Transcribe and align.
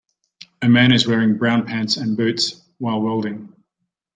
A 0.63 0.67
man 0.67 0.91
is 0.91 1.05
wearing 1.05 1.37
brown 1.37 1.63
pants 1.67 1.95
and 1.97 2.17
boots, 2.17 2.59
while 2.79 3.03
welding. 3.03 3.53